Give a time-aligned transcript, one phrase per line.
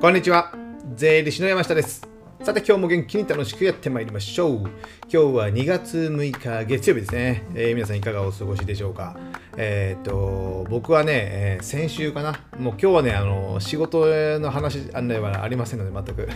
[0.00, 0.52] こんにちは。
[0.96, 2.08] 税理士の山下です。
[2.42, 4.56] さて今日も元気に楽しくやってまいりましょう。
[4.60, 4.70] 今
[5.10, 7.44] 日は2月6日月曜日ですね。
[7.54, 9.18] えー皆さんいかがお過ごしでしょうか。
[9.58, 12.40] えーっと、僕はね、えー先週かな。
[12.58, 14.06] もう今日はね、あの仕事
[14.40, 16.28] の話案内はありませんので、全く。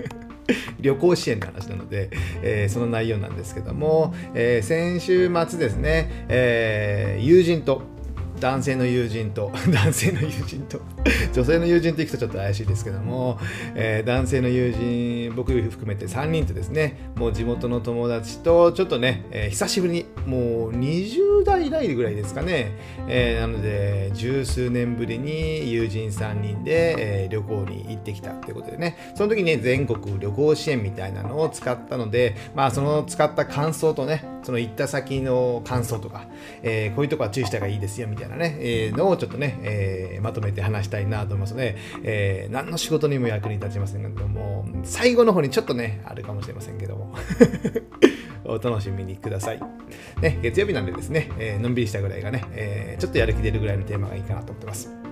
[0.80, 2.10] 旅行支援の話なので、
[2.42, 7.80] えーその内容なんですけども、えー先週末ですね、えー友人と
[8.40, 10.80] 男性の友人と 男性の友人と
[11.32, 13.38] 女性の友人と行くとちょっと怪しいですけども、
[13.74, 22.72] えー男性の友人僕含めて3人とですねもう地元の友達とちょっとね、えー久しぶりにもう20代以来ぐらいですかね、
[23.08, 36.26] えーなので十数年ぶりに友人3人で、えー旅行に行ってきたということでねその時にね全国旅行支援みたいなのを使ったのでまあその使った感想とねその行った先の感想とか、
[36.62, 38.27] えーこういうとこは注意した方がいいですよみたいな。
[38.36, 47.14] ね、えーのをちょっとね、えーまとめて話したいなと思いますね、えー何の仕事にも役に立ちませんけども最後の方にちょっとねあるかもしれませんけども。
[48.44, 49.60] お楽しみにください、
[50.22, 55.07] ね、月曜日なんでですね、えのんびりしたぐらいがね、えちょっとやる気出るぐらいのテーマがいいかなと思ってます。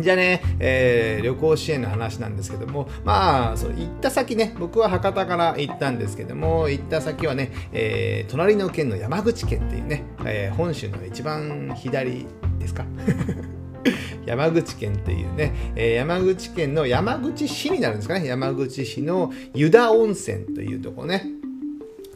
[0.00, 12.26] じゃあね、えー旅行支援の話なんですけども、まあ、その行った先ね、僕は博多から行ったんですけども、行った先はね、えー隣の県の山口県っていうね、えー本州の一番左
[12.58, 12.84] ですか？
[14.26, 21.24] 山口県っていうね、えー山口県の山口市になるんですかね、山口市の湯田温泉というとこね、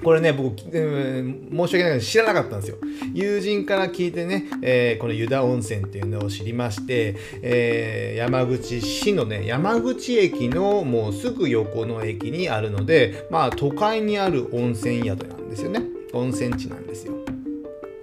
[0.03, 2.77] これね、僕、うん申し訳ないけど知らなかったんですよ。
[3.15, 15.83] 友人から聞いてね、えーこの湯田温泉っていうのを知りまして、えー山口市のね、山口駅のもうすぐ横の駅にあるので、まあ都会にある温泉宿なんですよね。
[16.13, 17.15] 温泉地なんですよ。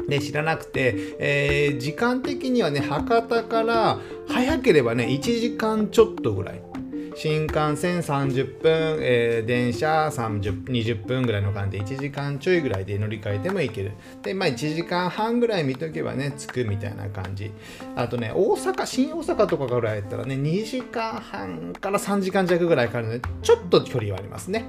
[0.08, 6.62] で知らなくて、え時間的にはね博多から早ければね1時間ちょっとぐらい
[7.16, 13.94] 新幹線30分、えー電車30 20分ぐらいの間で1時間ちょいぐらいで乗り換えてもいける。
[14.22, 17.52] でまあ1時間半ぐらい見とけばね着くみたいな感じ。
[17.96, 24.66] あとね大阪新大阪とかぐらいやったらね2時間半から3時間弱ぐらいかかるのでちょっと距離はありますね。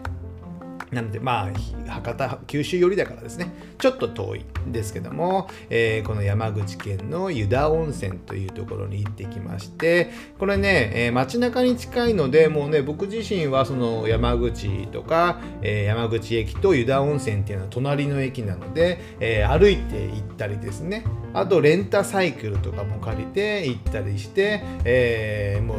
[0.92, 1.50] なのでま
[1.86, 3.52] あ博多九州寄りだからですね。
[3.78, 21.04] ちょっと遠いんですけども、えーこの山口県の湯田温泉というところに行ってきましてこれね、えー街中に近いのでもうね僕自身はその山口とか、えー山口駅と湯田温泉っていうのは隣の駅なので、えー歩いて行ったりですね。
[21.34, 25.78] あとレンタサイクルとかも借りて行ったりして、えーもう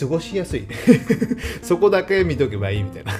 [0.00, 0.66] 過ごしやすい。
[1.62, 3.12] そこだけ見とけばいいみたいな。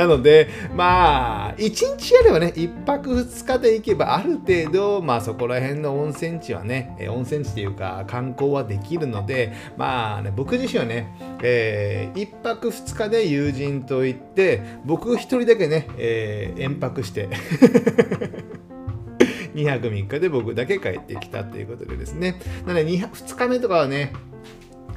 [0.00, 17.28] なので、まあ、1日やればね、1泊2日で行けば、ある程度、まあ、そこら辺の温泉地はね、えー温泉地というか、観光はできるので、まあね、僕自身はね、え1泊2日で友人と行って、僕一人だけね、えー延泊して、
[19.54, 22.40] 2泊3日で僕だけ帰ってきたということでですね。
[22.66, 24.14] なので 2, 2日目とかはね、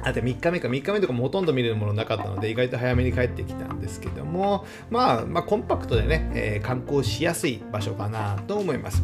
[0.04, 9.02] あと3日目か3日目とかもほとんど見れるものなかったので意外と早めに帰ってきたんですけども、まあ、まあコンパクトでね、えー観光しやすい場所かなと思います。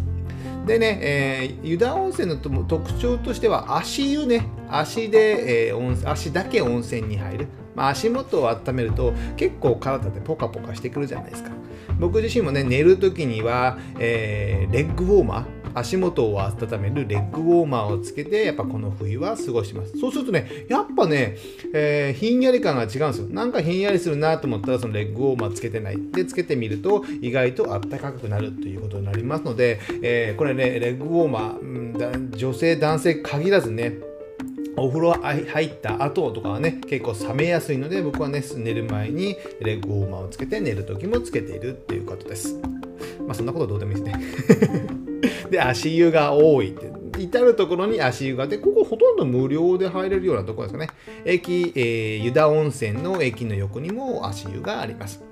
[0.66, 11.50] でね、えー湯田温泉の特徴としては足湯ね足で、えー温足だけ温泉に入る、まあ、足元を温めると結構体ってポカポカしてくるじゃないですか
[11.99, 19.99] 僕自身もね寝る時には、えーレッグウォーマー足元を温めるレッグウォーマーをつけてやっぱこの冬は過ごします。
[19.99, 21.37] そうするとねやっぱね、
[21.75, 23.29] えーひんやり感が違うんですよ。
[23.31, 25.99] なんかひんやりするなと思ったらそのレッグウォーマーつけてない。
[26.13, 33.99] でつけてみると意外と暖かくなるということになりますので、えーこれねレッグウォーマー女性男性限らずね
[34.77, 42.59] お風呂入った後とかはね結構冷めやすいので僕はね寝る前にレッグウォーマーをつけて寝る時もつけているっていうことです。
[43.27, 44.70] まあそんなことどうでもいいですね。
[45.60, 50.91] 足湯が多いって至る所に足湯があってここほとんど無料で入れるようなところですかね
[51.24, 55.22] 駅、えー湯田温泉の駅の横にも足湯があります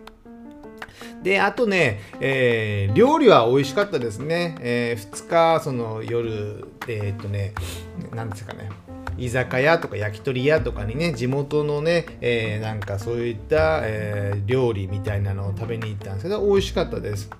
[1.22, 4.56] で、あとね、えー料理は美味しかったですね。
[4.60, 7.54] え2日、その夜、えーっとね、
[8.14, 8.70] なんですかね、
[9.16, 17.30] 居酒屋とか焼き鳥屋とかにね、地元のね、えーなんかそういった、えー料理みたいなのを食べに行ったんですけど、美味しかったです。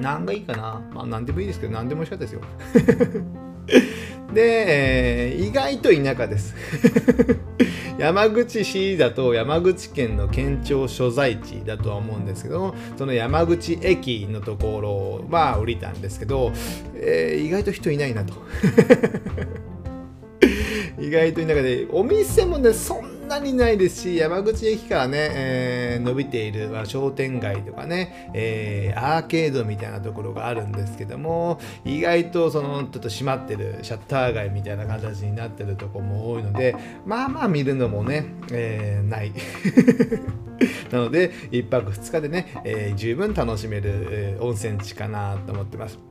[0.00, 2.40] 何がいいかなまあ何でもいいですけど、何でも美味しかったですよ。
[4.34, 6.54] で、えー意外と田舎です。
[7.98, 16.50] 山口市だと山口県の県庁所在地だとは思うんですけどその山口駅のところは降りたんですけど、
[16.94, 18.32] えー意外と人いないなと
[20.98, 36.74] 意外と田舎でお店もねそんなにないですし、山口駅からね、えー、伸びている、まあ、商店街とかね、えー、アーケードみたいなところがあるんですけども、意外とそのちょっと閉まってるシャッター街みたいな形になってるとこも多いので、
[37.06, 39.32] まあまあ見るのもね、えー、ない。
[40.90, 46.09] なので、1泊2日でね、えー、十分楽しめる、え、温泉地かなと思ってます。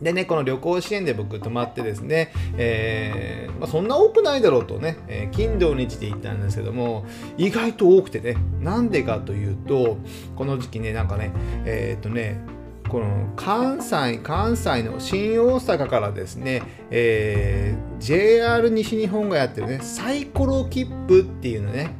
[0.00, 7.06] でね、この旅行支援で僕泊まってですね、えー、まあ、そんな多くないだろうとね、えー、金土日で行ったんですけども、
[7.38, 9.96] 意外と多くてね、なんでかというと、
[10.36, 11.32] この時期ね、なんかね、
[11.64, 12.40] えー、っとね、
[12.88, 21.90] この関西、関西の新大阪からですね、えー、JR 西日本がやってるね、サイコロ切符っていうのね、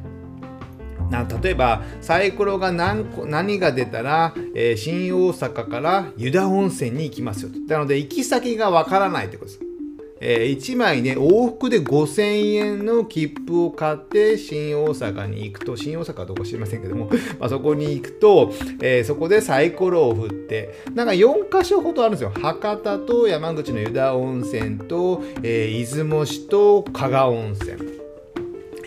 [1.09, 7.59] な例えばサイコロが何何が出たら、えー、新大阪から湯田温泉に行きますよと。
[7.59, 9.67] なので行き先がわからないってことです。
[10.19, 22.31] えー、1枚ね、往復で5000円の切符を買って新大阪に行くと、新大阪はどこ知りませんけども、 まあ、そこに行くと、えー、そこでサイコロを振って、なんか4箇所ほどあるんですよ。
[22.33, 27.96] 博多と山口の湯田温泉と、えー、出雲市と加賀温泉。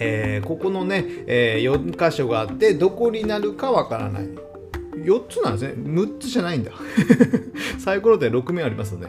[0.00, 4.50] えー、ここのね、えー、4箇所があってどこになるかわからない。
[4.96, 5.74] 4つなんですね。
[5.76, 6.72] 6つじゃないんだ。
[7.78, 9.08] サイコロで6面ありますので。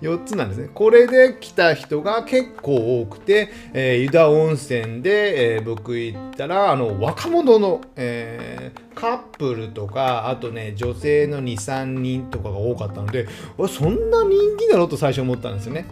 [0.00, 0.68] 4つなんですね。
[0.72, 13.26] これで来た人が結構多くて、えー、湯田温泉で、えー、僕行ったらあの若者の、えー、カップルとかあとね女性の23人とかが多かったので
[13.68, 15.86] そんな人気だろうと最初思ったんですよね。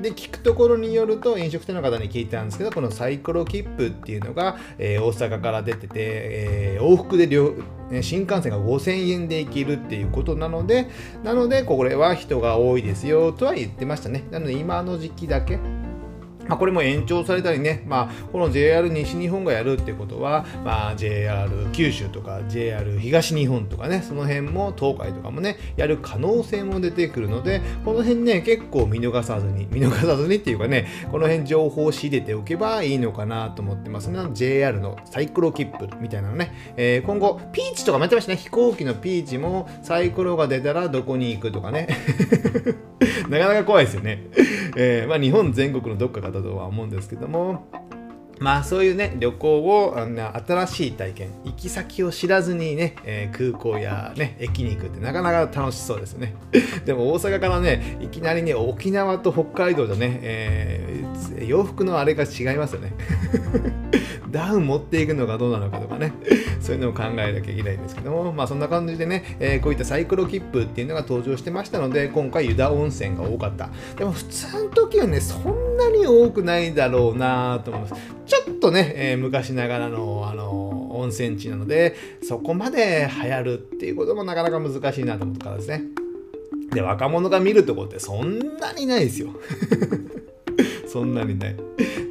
[0.00, 7.54] で聞くところによると飲食店の方に聞いたんですけどこのサイコロ切符っていうのが、えー、大阪から出てて、えー、往復で両
[8.02, 10.88] 新幹線が5000円で行けるっていうことなので
[11.24, 14.24] なのでこれは人が多いですよとは言ってましたね。
[14.30, 15.58] なので今の時期だけ
[16.48, 34.18] まあ、これも延長されたりね、まあ、この JR 西日本がやるってことは、まあ、JR 九州とか JR 東日本とかね、その辺も東海とかもね、やる可能性も出てくるので、この辺ね、結構見逃さずに、見逃さずにっていうかね、この辺情報を仕入れておけばいいのかなと思ってますね。
[34.32, 38.38] JR のサイクロ切符みたいなのね、えー、今後、ピーチとかもやってましたね。
[38.38, 41.88] 飛行機のピーチもサイコロが出たらどこに行くとかね。
[43.28, 44.24] なかなか怖いですよね。
[44.76, 47.66] えー、まあ、日本全国のどっかがかとは思うんですけども、
[48.40, 56.34] まあそういうね、旅行をあの、新しい体験、行き先を知らずにね、えー、空港やね、駅に行くってなかなか楽しそうですね。
[56.86, 62.92] でも大阪からね、いきなりね、沖縄と北海道でね、えー、洋服のあれが違いますよね。
[64.30, 66.12] ダウン持っていくのかどうなのかとかね、
[66.60, 73.70] そういうのを考えなきゃいけないんですけども、まあそんな感じでね、えー、こういったサイクロ切符っていうのが登場してましたので、今回湯田温泉が多かった。
[73.96, 78.02] でも普通の時はね、そんなに多くないだろうなと思います。
[78.26, 85.84] ちょっとね、えー、昔ながらの、あの温泉地なので、そこまで流行るっていうこともなかなか難しいなと思ったからですね。
[86.72, 89.28] で、若者が見るとこってそんなにないですよ。
[90.98, 91.56] そんなにない。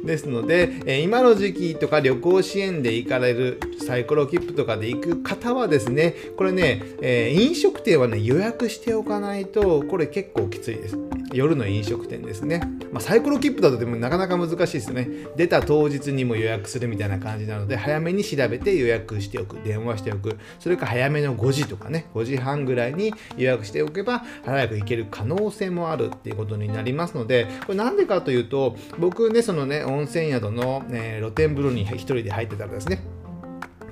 [0.04, 11.07] ですので、え今の時期とか旅行支援で行かれるサイコロ切符とかで行く方はですね、これね、え飲食店はね、予約しておかないと、これ結構きついです。
[11.32, 12.60] 夜の飲食店ですね。
[12.92, 15.08] まあ、サイコロ切符だとでもなかなか難しいですね。
[15.36, 33.00] 出た当日にも予約するみたいな感じなので、早めに調べて予約しておく、電話しておく、それか早めの5時とかね、5時半ぐらいに予約しておけば、早く行ける可能性もあるっていうことになりますので、これなんでかというと、僕ね、そのね、温泉宿の、え、露天風呂に一人で入ってたらですね、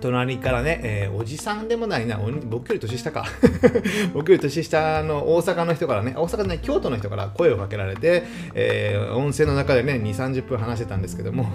[0.00, 3.24] 隣からね、えー、おじさんでもないな、僕より年下か。
[4.12, 8.24] 僕より年下の大阪の人からね、大阪ね、京都の人から声をかけられて、
[8.54, 11.46] えー、温泉の中でね、2、30分話してたんですけども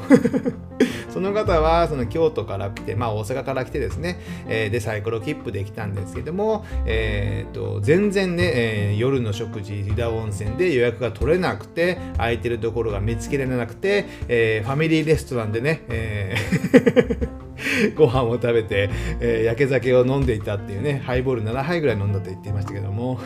[1.11, 17.41] その方はその京都から来て、まあ大阪から来てですね、えー、で、サイコロ切符で来たんですけども、えー、と、全然ね、えー、夜の食事、リダ温泉で予約が取れなくて、空いてるところが見つけられなくて、えー、ファミリーレストランでね、えー
[17.95, 18.89] ご飯を食べて、
[19.19, 23.19] えー、焼け酒を飲んでいたっていうね、ハイボール7杯ぐらい飲んだと言っていましたけども、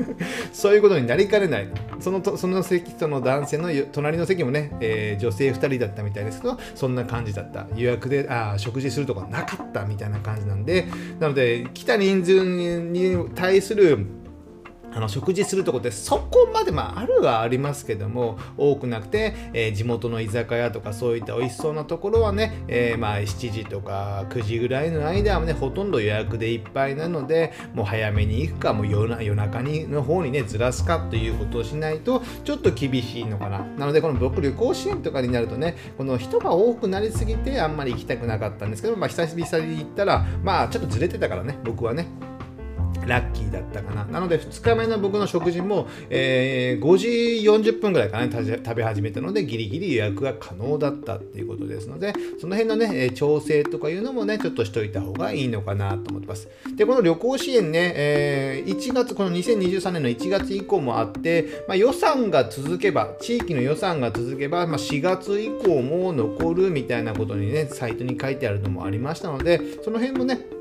[0.52, 1.68] そういうことになりかねない。
[2.00, 7.66] そのとその席との男性の隣の席もね、えー、女性2人だったみたいですけど、そんな感じだった。
[7.74, 10.86] 予約であ食事するとかなかったみたいな感じなんで、
[11.18, 14.06] なので、来た人数に対する
[14.96, 33.58] あの食事するとこってそこまで、まあ、あるはありますけども多くなくて、えー、地元の居酒屋とかそういった美味しそうなところはね、えー、まあ7時とか9時ぐらいの間はねほとんど予約でいっぱいなのでもう早めに行くかもう夜夜中にの方にねずらすかということをしないとちょっと厳しいのかな。
[33.58, 42.35] なのでこの僕旅行支援とかになるとねこの人が多くなりすぎてあんまり行きたくなかったんですけど、まあ、久々に行ったらまあちょっとずれてたからね僕はね。
[43.06, 44.04] ラッキーだったかな。
[44.04, 47.08] なので、2日目の僕の食事も、えー、5時
[47.70, 56.48] 40分ぐらいかな、食べ始めたので、ギリギリ予約が可能だったっていうことですので、その辺のね、調整とかいうのもね、ちょっとしといた方がいいのかなと思ってます。
[56.74, 70.55] で、この旅行支援ね、えー、1月、この2023年の1月以降もあって、まあ、予算が続けば、地域の予算が続けば、まあ、4月以降も残るみたいなことにね、サイトに書いてあるのもありましたので、その辺もね、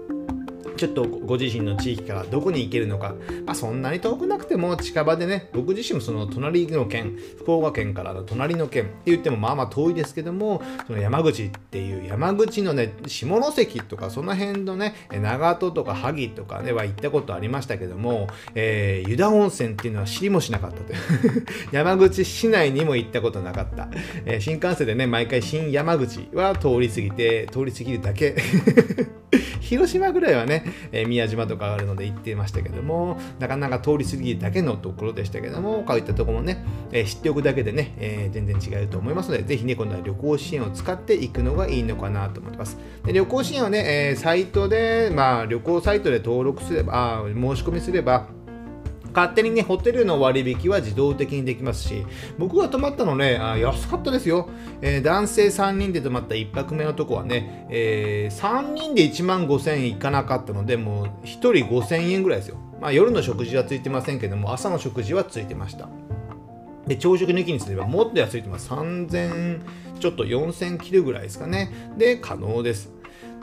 [0.76, 3.16] ちょっとご自身の地域からどこに行けるのか、
[3.46, 21.46] まあ、そんなに遠くなくても近場でね、僕自身もその隣の県、福岡県からの隣の県って言ってもまあまあ遠いですけども、その山口っていう山口のね、下関とかその辺のね、長門とか萩とかねは行ったことありましたけども、えー、湯田温泉っていうのは知りもしなかったという。
[21.72, 23.90] 山口市内にも行ったことなかった。
[24.26, 28.36] えー、新幹線でね、毎回新山口は通り過ぎて、通り過ぎるだけ。
[29.66, 42.78] 広島ぐらいはね、えー、宮島とかあるので行ってましたけども、なかなか通り過ぎるだけのところでしたけども、こういったところもね、えー、知っておくだけでね、えー、全然違うと思いますので、ぜひね、今度は旅行支援を使っていくのがいいのかなと思ってます。
[43.06, 48.28] で旅行支援はね、えサイトで、まあ、旅行サイトで登録すれば、あ申し込みすれば、
[49.16, 52.06] 勝手にね、ホテルの割引は自動的にできますし、
[52.38, 54.50] 僕が泊まったのね、あ安かったですよ、
[54.82, 62.58] えー、男性3人で泊まった1泊目のとこはね、えー、3人で1万5000円いかなかったので、もう1人5000円ぐらいですよ。
[62.82, 65.88] まあ、夜の食事はついてませんけども、朝の食事はついてました。
[66.86, 68.70] で、朝食抜きにすればもっと安いと思います。
[68.70, 69.62] 3000、
[70.00, 71.72] ちょっと4000切るぐらいですかね。
[71.98, 72.95] で、可能です。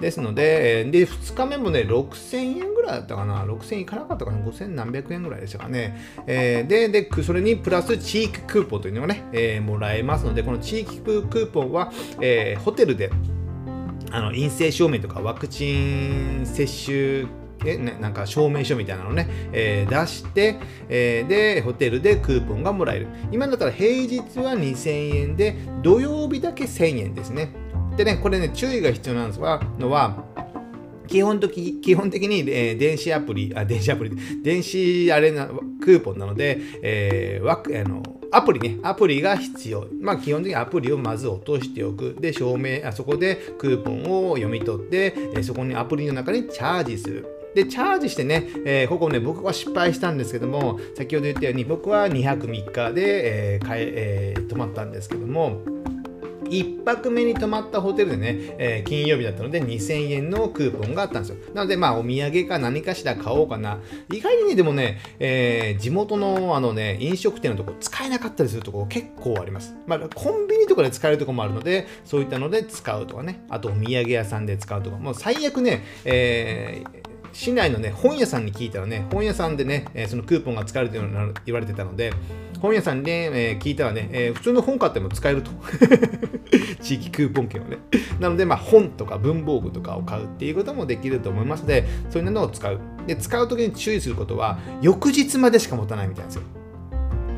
[0.02, 5.96] ですので、で、2日目もね、6000円ぐらいだったかな、6000円いかなかったかな、5000何百円ぐらいでしたかね。
[6.26, 13.10] えー、でで、それにプラス地域クーポンというのがね、えー、もらえますので、この地域クーポンは、えー、ホテルで
[14.10, 23.06] あの陰性証明とかワクチン接種えね、なんか証明書みたいなのね、えー、出して、えー、で、ホテルでクーポンがもらえる。
[23.30, 27.61] 今だったら平日は2000円で、土曜日だけ1000円ですね。
[27.96, 30.24] でね、これね、注意が必要なんですはのは、
[31.06, 39.86] 基本的基本的に、えー、電子アプリ、あ、電子アプリ、電子あれな、クーポンなので、えー、ワクあのアプリね、アプリが必要。
[40.00, 42.16] まあ、基本的にアプリをまず落としておく。
[42.18, 47.26] で、証明、あそこでクーポンを読み取って、えー、そこにアプリの中にチャージする。
[47.54, 55.60] で、チャージしてね、えー、ここね、僕は失敗したんですけども、先ほど言ったように、僕は2泊3日で、えーえー、泊まったんですけども、
[56.52, 61.36] 1泊目に泊まったホテルでね、えー、金曜日だったので2000円のクーポンがあったんですよ。
[61.54, 63.78] なので、まあ、お土産か何かしら買おうかな。
[64.12, 69.74] 意外にね、でもね、えー、地元のあのね、飲食店のとこ使えなかったりするとこ結構あります。
[69.86, 82.12] まあ、コンビニとかで使えるとこもあるので、そういったので使うとかね、あとお土産屋さんで使うとか、もう最悪ね、えー市内のね、本屋さんに聞いたらね、本屋さんでね、えー、そのクーポンが使えるというの言われてたので、
[82.60, 85.50] 本屋さんで、えー、聞いたらね、えー、普通の本買っても使えると。
[86.80, 87.78] 地域クーポン券をね。
[88.20, 92.80] なので、まあ、本とか文房具とかを買うっていうこともできると思いますので、そういうのを使う。
[93.06, 96.42] で、使うときに注意することは、翌日までしか持たないみたいなんですよ。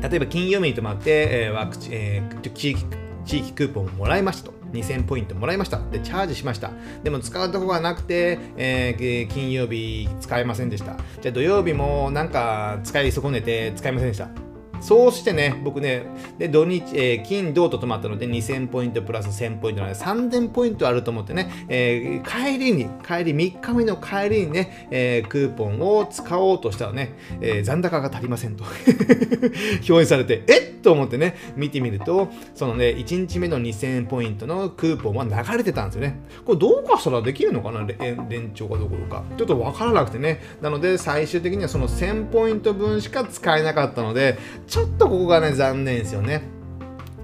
[0.09, 2.85] 例えば、金曜日に泊まって、えー、ワクチン、えー、地域、
[3.25, 4.55] 地域クーポンをもらいましたと。
[4.75, 5.79] 2000ポイントもらいました。
[5.91, 6.71] で、チャージしました。
[7.03, 10.97] でも使うとこがなくて、えー、金曜日使えませんでした。
[11.21, 14.29] じゃあ土曜日もなんか使い損ねて使えませんでした。
[14.81, 16.03] そうしてね、僕ね、
[16.37, 28.63] で土日、えー、金、土と泊まったので2000ポイントプラス1000ポイントなので3000ポイントあると思ってね、えー、帰りに、帰り、3日目の帰りにね、えー、クーポンを使おうとしたらね、え残高が足りませんと
[29.83, 36.19] 表示されて、えっと思ってね、見てみると、そのね、1日目の2000ポイントのクーポンは流れてたんですよね。
[36.45, 37.85] これどうかしたらできるのかな
[38.29, 39.23] 連長かどころか。
[39.35, 40.41] ちょっとわからなくてね。
[40.61, 44.37] なので、最終的にはその1000ポイント分しか使えなかったので、
[44.75, 46.41] ちょっとここがね、残念ですよね。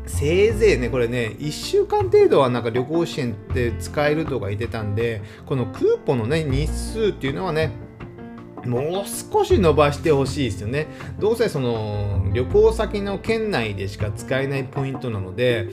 [0.06, 7.74] せいぜいね、これね、1週間程度はなんか旅行支援って使えるとか言ってたんで、このクーポンのね、日数っていうのはね、
[8.66, 10.88] もう少し伸ばしてほしいですよね。
[11.20, 15.68] どうせその旅行先の県内でしか使えないポイントなので、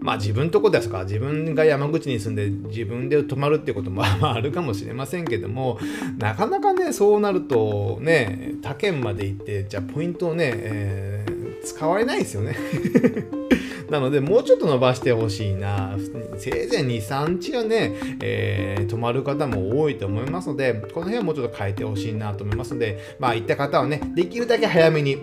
[0.00, 5.78] まあ自分とこですか、自分が山口に住んで自分で泊まるってことも あるかもしれませんけども、
[6.18, 12.56] なかなかね、そうなるとね、他県まで行って、じゃあポイントをね、えー、使われないですよね。
[13.90, 15.96] なので、もうちょっと伸ばしてほしいな。
[16.36, 25.16] せいぜい2、3日はね、えー、泊まる方も多いと思いますので、この辺はもうちょっと変えてほしいなと思いますので、まあ、行った方はね、できるだけ早めに、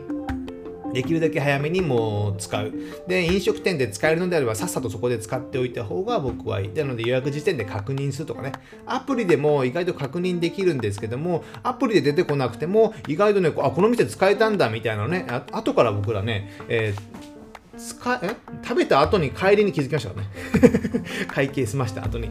[0.96, 2.72] できるだけ早めにもう使う。
[3.08, 6.70] で、飲食店で使えるのであれば、さっさとそこで使っておいた方が僕はいい。
[6.74, 8.54] なので、予約時点で確認するとかね。
[8.86, 17.26] アプリでも意外と確認できるんですけども、アプリで出てこなくても、意外とね、あ、この店使えたんだみたいなのね、あ後から僕らね、えー
[17.78, 18.30] 使え？
[18.64, 22.30] 食べた後に帰りに気づきましたからね 会計済ました後に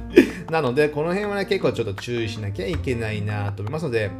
[0.50, 4.10] なのでこの辺はね結構ちょっと注意しなきゃいけないなと思いますので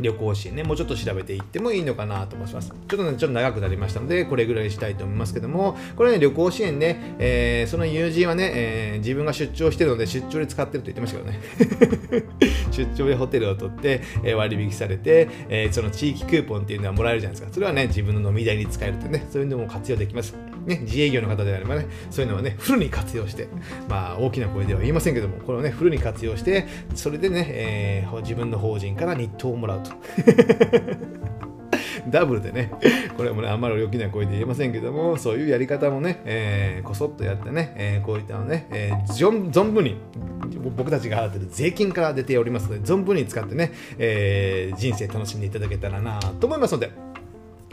[0.00, 2.68] 旅行支援ね、もうちょっと調べていってもいいのかなと思います。
[2.68, 12.26] ちょっとね、ちょっと長くなりましたので、これぐらいにしたいと思いますけども、これね、旅行支援ね、えー、その友人はね、えー、自分が出張してるので、出張で使ってると言ってましたけどね。
[12.70, 17.54] 出張でホテルを取って、えー、割引されて、え、その地域クーポンっていうのはもらえるじゃないですか。
[17.54, 20.34] それはね、自分の飲み代に使えるとね、そういうのも活用できます。
[20.64, 23.48] ね、自営業の方であればね、そういうのはね、フルに活用して、
[23.88, 29.90] まあ、大きな声では言いませんけども、これをね、フルに活用して、それでね、えー、自分の法人から日当をもらうと。
[32.08, 32.70] ダブルでね、
[33.16, 39.96] これもね、あんまり大きな声で言えませんけども、そういうやり方もね、えー、こそっとやってね、えー、こういったのね、えー、存分に、
[40.76, 46.90] 僕たちが払ってる税金から出ておりますので、存分に使ってね、えー、人生楽しんでいただけたらなと思いますので、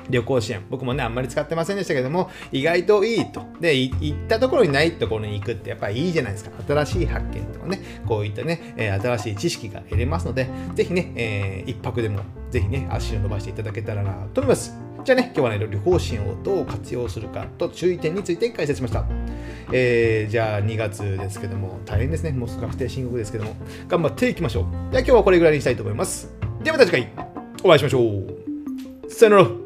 [0.09, 0.61] 旅行支援。
[0.69, 3.45] 僕もね、あんまり使ってませんでしたけども、意外といいと。
[3.59, 6.51] で、行ったところにないところに行くってやっぱりいいじゃないですか。
[6.67, 14.77] 新しい発見とかね、こういったね、えー、新しい知識が得れますので、ぜひね、えー、一泊でも、ぜひね、足を伸ばしていただけたらなと思います。
[15.03, 19.05] じゃあね、今日はね、旅行支援をどう活用するかと注意点について解説しました。
[19.71, 22.31] えー、じゃあ2月ですけども、大変ですね。
[22.31, 23.55] もう確定申告ですけども、
[23.87, 24.63] 頑張っていきましょう。
[24.91, 26.31] では今日はこれぐらいにしたいと思います。
[26.63, 27.11] ではまた次回、
[27.63, 29.09] お会いしましょう。
[29.09, 29.62] さよなら。